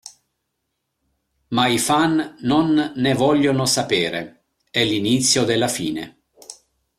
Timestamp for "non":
2.39-2.91